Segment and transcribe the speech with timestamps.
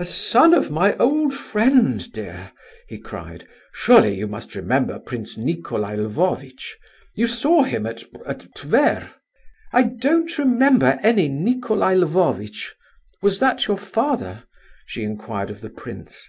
[0.00, 2.50] "A son of my old friend, dear,"
[2.88, 6.74] he cried; "surely you must remember Prince Nicolai Lvovitch?
[7.14, 9.12] You saw him at—at Tver."
[9.72, 12.72] "I don't remember any Nicolai Lvovitch.
[13.22, 14.42] Was that your father?"
[14.84, 16.28] she inquired of the prince.